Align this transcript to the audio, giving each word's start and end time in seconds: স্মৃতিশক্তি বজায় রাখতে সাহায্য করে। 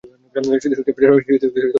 স্মৃতিশক্তি 0.35 0.91
বজায় 0.95 1.11
রাখতে 1.11 1.31
সাহায্য 1.31 1.45
করে। 1.53 1.67